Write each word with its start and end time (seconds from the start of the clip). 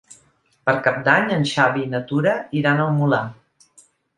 Per 0.69 0.73
Cap 0.87 0.97
d'Any 1.09 1.29
en 1.35 1.45
Xavi 1.51 1.85
i 1.85 1.91
na 1.93 2.01
Tura 2.13 2.35
iran 2.63 2.85
al 2.87 2.93
Molar. 2.99 3.25